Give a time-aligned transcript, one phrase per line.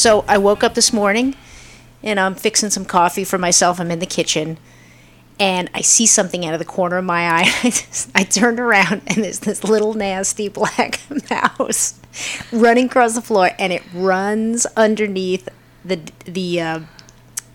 [0.00, 1.36] So I woke up this morning
[2.02, 3.78] and I'm fixing some coffee for myself.
[3.78, 4.56] I'm in the kitchen
[5.38, 7.52] and I see something out of the corner of my eye.
[7.62, 12.00] I, just, I turned around and there's this little nasty black mouse
[12.50, 15.50] running across the floor and it runs underneath
[15.84, 16.80] the the uh,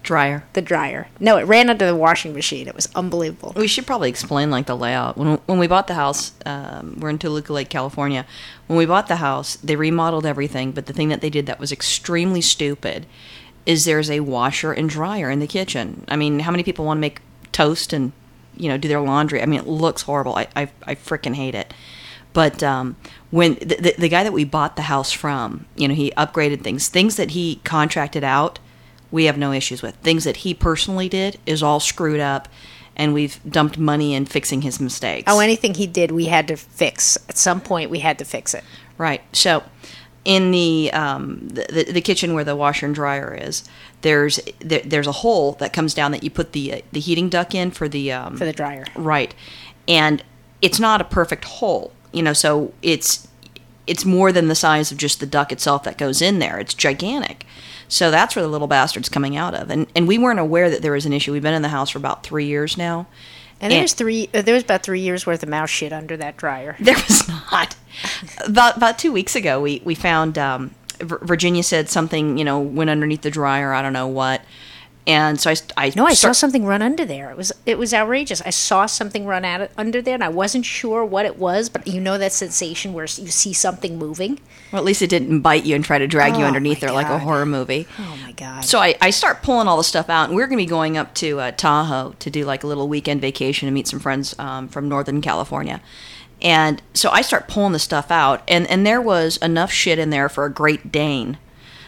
[0.06, 0.44] Dryer.
[0.54, 1.08] the dryer.
[1.20, 2.68] No, it ran under the washing machine.
[2.68, 3.54] It was unbelievable.
[3.56, 5.18] We should probably explain like the layout.
[5.18, 8.26] When when we bought the house, um, we're in Toluca Lake, California.
[8.68, 11.60] When we bought the house, they remodeled everything, but the thing that they did that
[11.60, 13.08] was extremely stupid
[13.66, 16.06] is there's a washer and dryer in the kitchen.
[16.08, 18.12] I mean, how many people want to make toast and
[18.56, 19.42] you know do their laundry?
[19.42, 20.36] I mean, it looks horrible.
[20.36, 21.74] I I, I freaking hate it.
[22.32, 22.96] But um,
[23.32, 26.62] when the, the the guy that we bought the house from, you know, he upgraded
[26.62, 28.60] things, things that he contracted out
[29.12, 29.96] we have no issues with.
[29.98, 32.48] Things that he personally did is all screwed up,
[32.96, 35.32] and we've dumped money in fixing his mistakes.
[35.32, 37.18] Oh, anything he did, we had to fix.
[37.30, 38.64] At some point, we had to fix it.
[38.98, 39.22] right.
[39.34, 39.64] So,
[40.24, 43.64] in the, um, the the the kitchen where the washer and dryer is,
[44.02, 47.30] there's there, there's a hole that comes down that you put the uh, the heating
[47.30, 48.86] duct in for the um, For the dryer.
[48.96, 49.36] Right.
[49.88, 50.24] And
[50.62, 53.28] it's not a perfect hole, you know, so it's
[53.86, 56.60] it's more than the size of just the duct itself that goes in there.
[56.60, 57.46] It's gigantic.
[57.88, 59.70] So that's where the little bastard's coming out of.
[59.70, 61.32] And and we weren't aware that there was an issue.
[61.32, 63.08] We've been in the house for about 3 years now.
[63.62, 64.30] And there was three.
[64.34, 66.76] Uh, there was about three years worth of mouse shit under that dryer.
[66.80, 67.76] There was not.
[68.46, 72.60] about about 2 weeks ago we we found um Vir- Virginia said something, you know,
[72.60, 74.42] went underneath the dryer, I don't know what.
[75.08, 77.30] And so I, I No, I saw something run under there.
[77.30, 78.42] It was it was outrageous.
[78.42, 81.70] I saw something run out under there, and I wasn't sure what it was.
[81.70, 84.40] But you know that sensation where you see something moving.
[84.72, 86.88] Well, at least it didn't bite you and try to drag you Oh, underneath my
[86.88, 87.88] there like a horror movie.
[88.00, 88.66] Oh my god!
[88.66, 90.98] So I, I start pulling all the stuff out, and we're going to be going
[90.98, 94.38] up to uh, Tahoe to do like a little weekend vacation and meet some friends
[94.40, 95.82] um, from Northern California.
[96.42, 100.10] And so I start pulling the stuff out, and, and there was enough shit in
[100.10, 101.38] there for a Great Dane.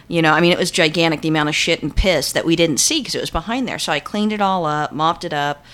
[0.08, 2.56] You know, I mean, it was gigantic the amount of shit and piss that we
[2.56, 3.80] didn't see because it was behind there.
[3.80, 5.66] So I cleaned it all up, mopped it up,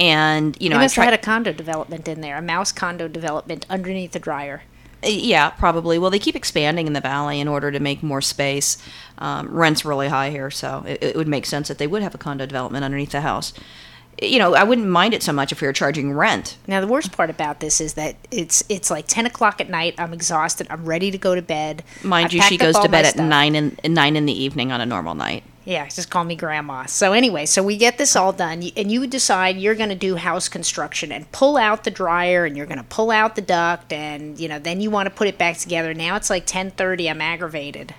[0.00, 1.04] and you know, you I tried.
[1.04, 4.62] have had a condo development in there, a mouse condo development underneath the dryer.
[5.02, 5.96] Yeah, probably.
[5.98, 8.78] Well, they keep expanding in the valley in order to make more space.
[9.18, 12.14] Um, rent's really high here, so it, it would make sense that they would have
[12.14, 13.52] a condo development underneath the house.
[14.20, 16.56] You know, I wouldn't mind it so much if we were charging rent.
[16.66, 19.94] Now the worst part about this is that it's it's like ten o'clock at night.
[19.98, 20.66] I'm exhausted.
[20.70, 21.84] I'm ready to go to bed.
[22.02, 23.26] Mind I've you, she goes to bed at stuff.
[23.26, 25.44] nine in nine in the evening on a normal night.
[25.64, 26.86] Yeah, just call me grandma.
[26.86, 30.16] So anyway, so we get this all done, and you decide you're going to do
[30.16, 33.92] house construction and pull out the dryer, and you're going to pull out the duct,
[33.92, 35.92] and you know then you want to put it back together.
[35.92, 37.08] Now it's like ten thirty.
[37.08, 37.94] I'm aggravated.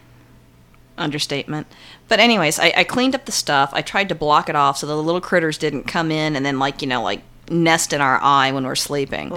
[0.99, 1.65] Understatement.
[2.07, 3.71] But anyways, I, I cleaned up the stuff.
[3.73, 6.59] I tried to block it off so the little critters didn't come in and then
[6.59, 9.31] like you know like nest in our eye when we're sleeping.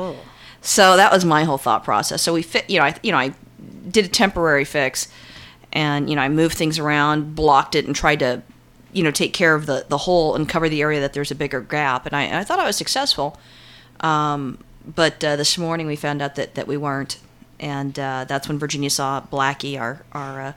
[0.60, 2.22] So that was my whole thought process.
[2.22, 3.32] So we fit, you know, I you know I
[3.88, 5.08] did a temporary fix,
[5.72, 8.42] and you know I moved things around, blocked it, and tried to,
[8.92, 11.34] you know, take care of the the hole and cover the area that there's a
[11.34, 12.06] bigger gap.
[12.06, 13.38] And I and I thought I was successful,
[14.00, 17.18] um, but uh, this morning we found out that that we weren't,
[17.58, 20.40] and uh, that's when Virginia saw Blackie, our our.
[20.40, 20.52] Uh,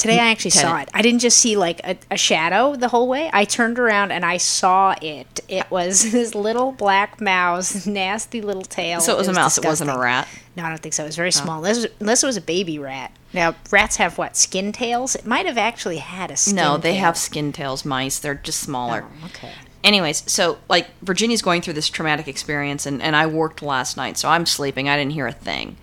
[0.00, 0.88] Today I actually saw it.
[0.94, 3.28] I didn't just see like a, a shadow the whole way.
[3.34, 5.40] I turned around and I saw it.
[5.46, 9.00] It was this little black mouse, nasty little tail.
[9.00, 9.58] so it was a mouse.
[9.58, 10.26] It wasn't a rat.
[10.56, 11.04] No, I don't think so.
[11.04, 11.30] It was very oh.
[11.30, 11.58] small.
[11.58, 13.12] Unless, unless it was a baby rat.
[13.34, 14.38] Now, rats have what?
[14.38, 15.14] Skin tails?
[15.14, 17.00] It might have actually had a skin No, they tail.
[17.00, 17.84] have skin tails.
[17.84, 18.18] Mice.
[18.18, 19.04] They're just smaller.
[19.06, 19.52] Oh, okay.
[19.84, 24.16] Anyways, so like Virginia's going through this traumatic experience, and, and I worked last night,
[24.16, 24.88] so I'm sleeping.
[24.88, 25.76] I didn't hear a thing,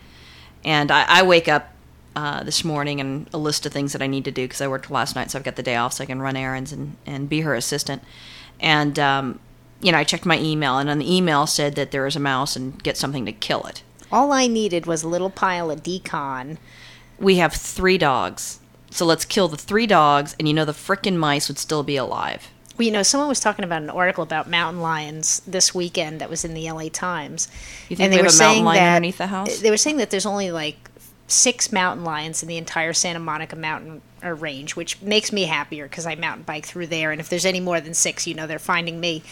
[0.64, 1.72] and I, I wake up
[2.18, 4.68] uh, this morning and a list of things that I need to do because I
[4.68, 6.96] worked last night, so I've got the day off, so I can run errands and
[7.06, 8.02] and be her assistant.
[8.60, 9.40] And um,
[9.82, 12.20] you know, I checked my email, and on the email said that there is a
[12.20, 13.84] mouse and get something to kill it.
[14.12, 16.58] All I needed was a little pile of d-CON.
[17.20, 21.18] We have three dogs, so let's kill the three dogs, and you know the frickin'
[21.18, 22.50] mice would still be alive.
[22.80, 26.32] Well, you know, someone was talking about an article about mountain lions this weekend that
[26.32, 27.48] was in the LA Times.
[27.90, 29.60] You think we have a mountain lion underneath the house?
[29.60, 30.78] They were saying that there's only like
[31.28, 35.88] six mountain lions in the entire Santa Monica mountain uh, range, which makes me happier
[35.88, 37.12] because I mountain bike through there.
[37.12, 39.24] And if there's any more than six, you know, they're finding me.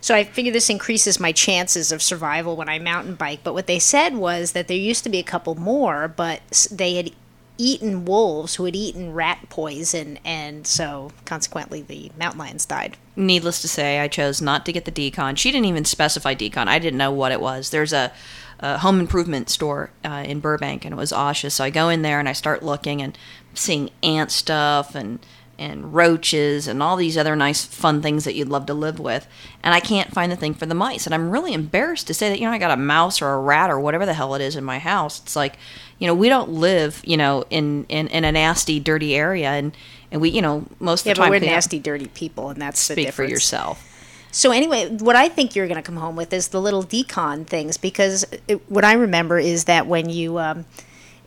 [0.00, 3.40] So I figure this increases my chances of survival when I mountain bike.
[3.42, 6.96] But what they said was that there used to be a couple more, but they
[6.96, 7.10] had
[7.58, 12.96] eaten wolves who had eaten rat poison, and so consequently the mountain lions died.
[13.16, 15.34] Needless to say, I chose not to get the d-CON.
[15.34, 16.68] She didn't even specify d-CON.
[16.68, 17.70] I didn't know what it was.
[17.70, 18.12] There's a,
[18.60, 21.50] a home improvement store uh, in Burbank, and it was Osha.
[21.50, 23.18] So I go in there and I start looking and
[23.54, 25.18] seeing ant stuff and
[25.58, 29.26] and roaches and all these other nice fun things that you'd love to live with.
[29.62, 31.06] And i can't find the thing for the mice.
[31.06, 33.40] And i'm really embarrassed to say that you know i got a mouse or a
[33.40, 35.20] rat or whatever the hell it is in my house.
[35.20, 35.58] It's like
[35.98, 39.50] you know we don't live you know in in, in a nasty dirty area.
[39.50, 39.76] And
[40.10, 42.86] and we you know most of the time but we're nasty, dirty people, and that's
[42.88, 43.84] the speak for yourself.
[44.30, 47.46] So anyway, what I think you're going to come home with is the little d-CON
[47.46, 50.66] things because it, what I remember is that when you um,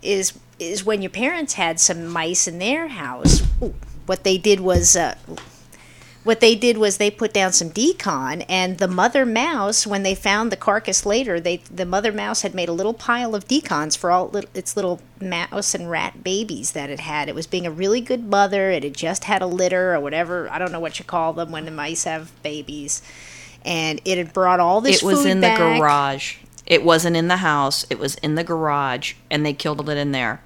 [0.02, 3.74] is is when your parents had some mice in their house, ooh,
[4.12, 5.16] what they did was uh,
[6.26, 10.14] what they did was they put down some d-CON and the mother mouse when they
[10.14, 13.96] found the carcass later they the mother mouse had made a little pile of d-CONs
[13.96, 17.30] for all its little mouse and rat babies that it had.
[17.30, 18.70] It was being a really good mother.
[18.70, 20.50] It had just had a litter or whatever.
[20.50, 23.02] I don't know what you call them when the mice have babies.
[23.64, 25.58] And it had brought all this it was in back.
[25.58, 26.36] the garage.
[26.66, 27.86] It wasn't in the house.
[27.90, 30.42] It was in the garage and they killed it in there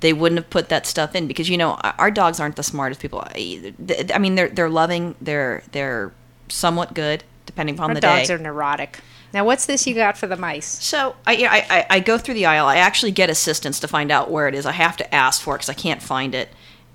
[0.00, 3.00] they wouldn't have put that stuff in because you know our dogs aren't the smartest
[3.00, 6.12] people i mean they're they're loving they're they're
[6.48, 9.00] somewhat good depending upon our the dogs day are neurotic
[9.32, 12.18] now what's this you got for the mice so I, yeah, I, I I go
[12.18, 12.66] through the aisle.
[12.66, 14.66] I actually get assistance to find out where it is.
[14.66, 16.48] I have to ask for it because I can't find it.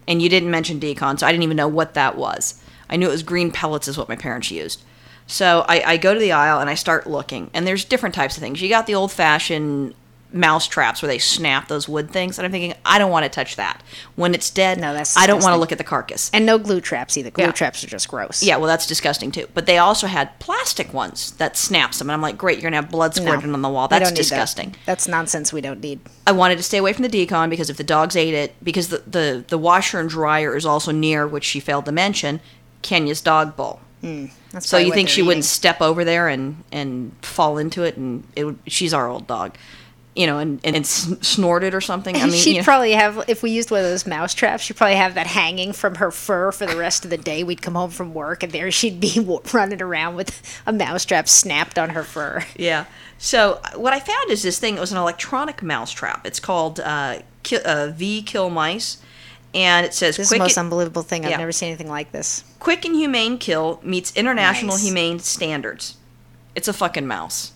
[0.08, 2.62] And you didn't mention d-CON, so I didn't even know what that was.
[2.90, 4.84] I knew it was green pellets is what my parents used.
[5.28, 8.36] So I, I go to the aisle and I start looking, and there's different types
[8.36, 8.62] of things.
[8.62, 9.94] You got the old fashioned
[10.34, 13.30] mouse traps where they snap those wood things, and I'm thinking I don't want to
[13.30, 13.84] touch that.
[14.16, 16.30] When it's dead, No, that's I don't want to look at the carcass.
[16.34, 17.52] and no glue traps either glue Yeah.
[17.52, 19.48] traps are just gross Yeah, well, that's disgusting too.
[19.54, 22.82] But they also had plastic ones that snaps them, and I'm like, great, you're gonna
[22.82, 23.24] have blood No.
[23.24, 23.88] squirting on the wall.
[23.88, 24.16] That's don't that.
[24.16, 24.76] disgusting.
[24.86, 27.78] that's nonsense we don't need I wanted to stay away from the d-CON because if
[27.78, 31.44] the dogs ate it, because the, the, the washer and dryer is also near, which
[31.44, 32.40] she failed to mention,
[32.84, 33.80] Kenya's dog bowl.
[34.02, 37.98] Hmm, that's So you think she wouldn't step over there and, and fall into it,
[37.98, 39.56] and it would, she's our old dog,
[40.16, 42.16] you know, and, and s- snort it or something.
[42.16, 44.64] I mean, she'd you know, probably have if we used one of those mouse traps
[44.64, 47.62] she'd probably have that hanging from her fur for the rest of the day we'd
[47.62, 51.80] come home from work and there she'd be running around with a mouse trap snapped
[51.80, 52.86] on her fur yeah.
[53.18, 54.76] So uh, what I found is this thing.
[54.78, 56.26] It was an electronic mouse trap.
[56.26, 57.20] It's called uh,
[57.66, 58.98] uh, V Kill Mice,
[59.54, 60.42] and it says this is the quick.
[60.50, 61.38] most unbelievable thing i've Yeah.
[61.38, 64.84] never seen anything like this Quick and humane kill meets international Nice.
[64.84, 65.98] humane standards.
[66.56, 67.54] It's a fucking mouse.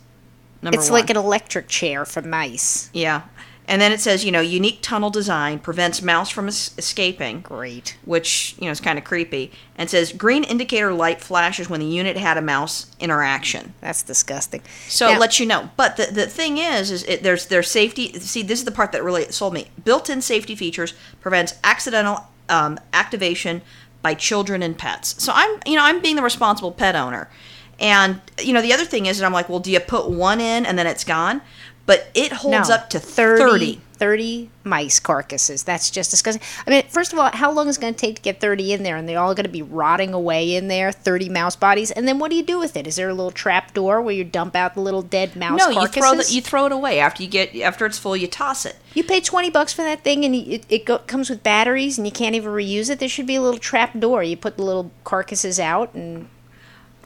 [0.66, 1.00] Number it's one.
[1.00, 3.22] like an electric chair for mice yeah.
[3.68, 7.98] And then it says, you know, unique tunnel design prevents mouse from es- escaping, great
[8.06, 9.52] which, you know, is kind of creepy.
[9.76, 13.74] And says green indicator light flashes when the unit had a mouse interaction.
[13.82, 15.70] that's disgusting So Now- it lets you know.
[15.78, 18.14] But the, the thing is, is it, there's there's safety.
[18.20, 19.72] See, this is the part that really sold me.
[19.84, 23.64] Built-in safety features prevents accidental um, activation
[24.04, 25.24] by children and pets.
[25.24, 27.32] So I'm, you know, I'm being the responsible pet owner.
[27.80, 30.40] And you know, the other thing is, that I'm like, well, do you put one
[30.40, 31.42] in and then it's gone?
[31.86, 33.44] But it holds No, up to 30.
[33.44, 35.62] 30, 30 mice carcasses.
[35.62, 36.42] That's just disgusting.
[36.66, 38.74] I mean, first of all, how long is it going to take to get 30
[38.74, 38.98] in there?
[38.98, 41.92] And they're all going to be rotting away in there, 30 mouse bodies.
[41.92, 42.88] And then what do you do with it?
[42.88, 45.70] Is there a little trap door where you dump out the little dead mouse No,
[45.70, 46.00] you carcasses?
[46.02, 48.18] throw the, you throw it away after you get after it's full.
[48.18, 48.78] You toss it.
[48.96, 52.08] You pay 20 bucks for that thing and it, it go, comes with batteries and
[52.08, 52.98] you can't even reuse it.
[52.98, 54.24] There should be a little trap door.
[54.24, 56.30] You put the little carcasses out and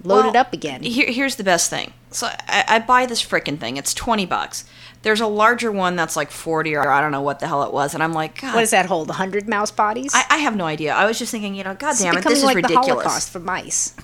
[0.04, 0.84] load Well, it up again.
[0.84, 1.94] Here, here's the best thing.
[2.12, 3.78] So I, I buy this frickin' thing.
[3.78, 4.66] It's twenty bucks.
[5.01, 7.72] There's a larger one that's like forty, or I don't know what the hell it
[7.74, 7.94] was.
[7.94, 9.07] And I'm like, God, What does that hold?
[9.07, 10.12] 100 mouse bodies?
[10.13, 10.94] I, I have no idea.
[10.94, 12.88] I was just thinking, you know, God damn it, this is like the ridiculous.
[12.90, 13.96] Holocaust for mice.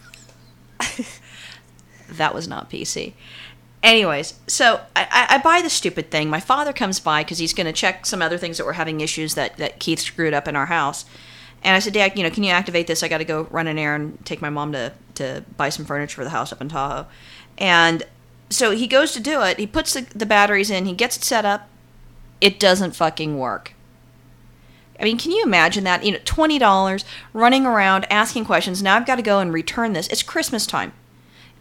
[2.10, 3.14] That was not PC.
[3.84, 6.30] Anyways, so I, I, I buy the stupid thing.
[6.30, 9.02] My father comes by because he's going to check some other things that were having
[9.02, 11.06] issues that, that Keith screwed up in our house.
[11.66, 13.02] And I said, Dad, you know, can you activate this?
[13.02, 16.16] I got to go run an errand, take my mom to, to buy some furniture
[16.16, 17.08] for the house up in Tahoe.
[17.58, 18.04] And
[18.52, 19.58] so he goes to do it.
[19.58, 20.86] He puts the, the batteries in.
[20.86, 21.68] He gets it set up.
[22.40, 23.74] It doesn't fucking work.
[25.00, 26.06] I mean, can you imagine that?
[26.06, 27.04] You know, twenty dollars
[27.34, 28.84] running around asking questions.
[28.84, 30.08] Now I've got to go and return this.
[30.10, 30.94] It's Christmas time.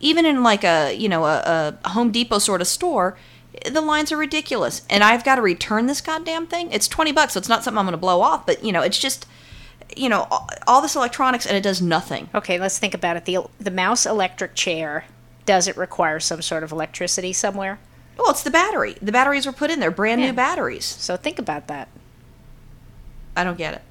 [0.01, 3.17] Even in like a you know a, a Home Depot sort of store,
[3.69, 4.83] the lines are ridiculous.
[4.91, 6.71] And I've got to return this goddamn thing.
[6.71, 8.45] It's twenty bucks, so it's not something I'm going to blow off.
[8.45, 9.27] But you know, it's just
[9.97, 12.29] you know all, all this electronics and it does nothing.
[12.35, 13.25] Okay, let's think about it.
[13.25, 15.05] The the mouse electric chair
[15.47, 17.79] does it require some sort of electricity somewhere?
[18.17, 18.97] Well, it's the battery.
[19.03, 20.29] The batteries were put in there, brand Yeah.
[20.29, 20.85] new batteries.
[20.85, 21.89] So think about that.
[23.37, 23.83] I don't get it.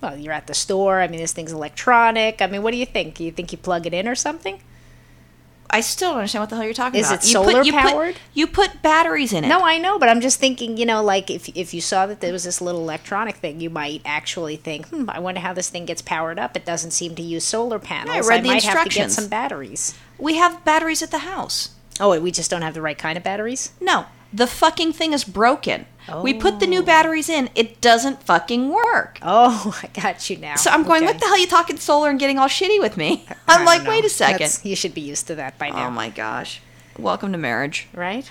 [0.00, 1.00] Well, you're at the store.
[1.00, 2.40] I mean, this thing's electronic.
[2.40, 3.20] I mean, what do you think?
[3.20, 4.60] You think you plug it in or something?
[5.74, 7.24] I still don't understand what the hell you're talking Is about.
[7.24, 8.16] it You put- solar you put- powered?
[8.34, 9.48] you put batteries in it.
[9.48, 12.20] No, I know, but I'm just thinking, you know, like if if you saw that
[12.20, 15.70] there was this little electronic thing, you might actually think, hmm, I wonder how this
[15.70, 16.56] thing gets powered up.
[16.56, 18.14] It doesn't seem to use solar panels.
[18.16, 19.14] I read the might have to get instructions.
[19.14, 19.94] some batteries.
[20.18, 21.70] We have batteries at the house.
[22.00, 23.70] Oh, wait, we just don't have the right kind of batteries.
[23.80, 24.06] No.
[24.32, 25.86] The fucking thing is broken.
[26.22, 26.70] We put the Oh.
[26.70, 27.48] new batteries in.
[27.54, 29.18] It doesn't fucking work.
[29.22, 30.56] Oh, I got you now.
[30.56, 31.12] So I'm going, Okay.
[31.12, 33.24] what the hell are you talking solar and getting all shitty with me?
[33.48, 33.90] I'm like, know.
[33.90, 34.34] wait a second.
[34.40, 36.60] That's- you should be used to that by now, Oh my gosh.
[36.98, 37.88] Welcome to marriage.
[37.94, 38.30] right?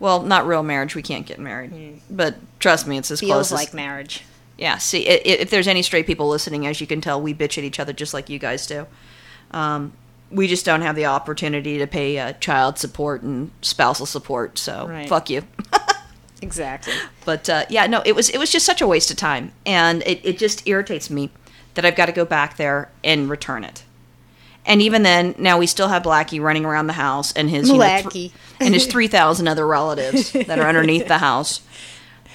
[0.00, 0.94] Well, not real marriage.
[0.94, 2.00] We can't get married.
[2.10, 3.20] But trust me, it's as.
[3.20, 4.22] Feels close as like marriage.
[4.58, 7.32] Yeah, see, i- i- if there's any straight people listening, as you can tell, we
[7.34, 8.86] bitch at each other just like you guys do.
[9.52, 9.92] Um,
[10.30, 14.86] we just don't have the opportunity to pay uh, child support and spousal support, so
[14.88, 15.08] Right.
[15.08, 15.42] fuck you.
[16.42, 16.92] Exactly.
[17.24, 20.02] But uh, yeah, no, it was it was just such a waste of time, and
[20.02, 21.30] it, it just irritates me
[21.72, 23.84] that I've got to go back there and return it.
[24.66, 27.78] And even then, now we still have Blackie running around the house and his you
[27.78, 28.32] know, th- Blackie.
[28.60, 31.62] and his three thousand other relatives that are underneath the house.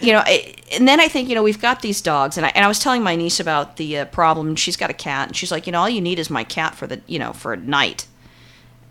[0.02, 2.64] You know, and then I think you know we've got these dogs, and I and
[2.64, 4.56] I was telling my niece about the uh, problem.
[4.56, 6.76] She's got a cat, and she's like, you know, all you need is my cat
[6.76, 8.08] for the you know for a night.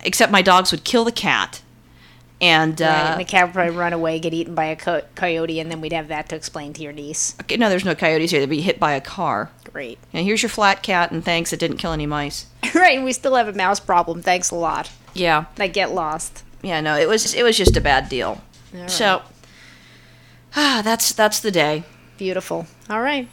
[0.00, 1.60] Except my dogs would kill the cat,
[2.40, 3.10] and uh, right.
[3.12, 5.80] And the cat would probably run away, get eaten by a co- coyote, and then
[5.80, 7.34] we'd have that to explain to your niece.
[7.40, 8.40] okay, no, there's no coyotes here.
[8.40, 9.50] They'd be hit by a car.
[9.72, 9.98] Great.
[10.12, 12.46] And here's your flat cat, and thanks, it didn't kill any mice.
[12.74, 14.22] right, and we still have a mouse problem.
[14.22, 14.90] Thanks a lot.
[15.14, 16.44] Yeah, I get lost.
[16.62, 18.40] yeah, no, it was it was just a bad deal.
[18.72, 18.88] Right.
[18.90, 19.22] So,
[20.56, 21.84] ah, that's that's the day.
[22.16, 22.66] Beautiful.
[22.90, 23.28] All right.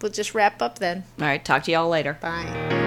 [0.00, 1.04] We'll just wrap up then.
[1.20, 2.18] All right, talk to y'all later.
[2.20, 2.77] Bye.